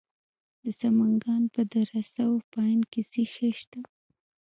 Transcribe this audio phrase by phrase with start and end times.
[0.61, 3.79] د سمنګان په دره صوف پاین کې څه شی شته؟